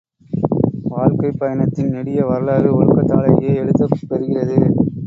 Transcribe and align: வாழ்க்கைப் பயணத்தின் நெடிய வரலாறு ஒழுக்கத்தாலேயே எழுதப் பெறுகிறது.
வாழ்க்கைப் 0.83 1.39
பயணத்தின் 1.39 1.89
நெடிய 1.89 2.25
வரலாறு 2.25 2.71
ஒழுக்கத்தாலேயே 2.73 3.55
எழுதப் 3.55 3.97
பெறுகிறது. 4.09 4.57